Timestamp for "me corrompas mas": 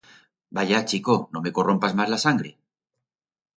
1.45-2.11